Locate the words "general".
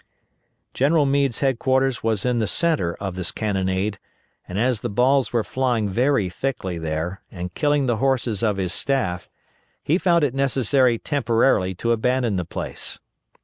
0.73-1.05